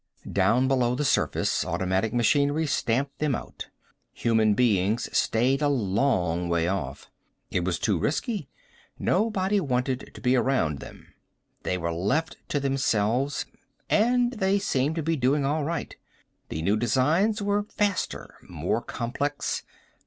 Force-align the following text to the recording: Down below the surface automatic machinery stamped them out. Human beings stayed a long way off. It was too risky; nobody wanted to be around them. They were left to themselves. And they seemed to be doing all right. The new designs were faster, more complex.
Down 0.31 0.67
below 0.67 0.95
the 0.95 1.05
surface 1.05 1.63
automatic 1.63 2.11
machinery 2.11 2.65
stamped 2.65 3.19
them 3.19 3.35
out. 3.35 3.67
Human 4.13 4.55
beings 4.55 5.07
stayed 5.15 5.61
a 5.61 5.67
long 5.67 6.49
way 6.49 6.67
off. 6.67 7.11
It 7.51 7.63
was 7.63 7.77
too 7.77 7.99
risky; 7.99 8.49
nobody 8.97 9.59
wanted 9.59 10.09
to 10.15 10.19
be 10.19 10.35
around 10.35 10.79
them. 10.79 11.13
They 11.61 11.77
were 11.77 11.93
left 11.93 12.37
to 12.49 12.59
themselves. 12.59 13.45
And 13.91 14.33
they 14.33 14.57
seemed 14.57 14.95
to 14.95 15.03
be 15.03 15.15
doing 15.17 15.45
all 15.45 15.63
right. 15.65 15.95
The 16.49 16.63
new 16.63 16.77
designs 16.77 17.39
were 17.43 17.61
faster, 17.69 18.37
more 18.49 18.81
complex. 18.81 19.61